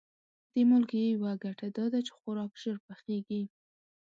د 0.53 0.55
مالګې 0.69 1.01
یوه 1.15 1.31
ګټه 1.43 1.67
دا 1.77 1.85
ده 1.93 1.99
چې 2.05 2.11
خوراک 2.17 2.51
ژر 2.61 2.77
پخیږي. 2.87 3.43